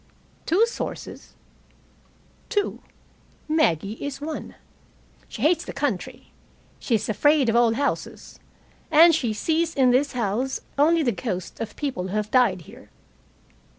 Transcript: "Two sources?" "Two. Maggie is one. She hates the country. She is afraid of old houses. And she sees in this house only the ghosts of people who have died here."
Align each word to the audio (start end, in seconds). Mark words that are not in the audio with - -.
"Two 0.47 0.65
sources?" 0.65 1.35
"Two. 2.49 2.81
Maggie 3.47 4.03
is 4.03 4.19
one. 4.19 4.55
She 5.27 5.43
hates 5.43 5.63
the 5.63 5.73
country. 5.73 6.31
She 6.79 6.95
is 6.95 7.07
afraid 7.07 7.49
of 7.49 7.55
old 7.55 7.75
houses. 7.75 8.39
And 8.89 9.13
she 9.13 9.31
sees 9.31 9.75
in 9.75 9.91
this 9.91 10.13
house 10.13 10.61
only 10.75 11.03
the 11.03 11.11
ghosts 11.11 11.61
of 11.61 11.75
people 11.75 12.07
who 12.07 12.15
have 12.15 12.31
died 12.31 12.61
here." 12.61 12.89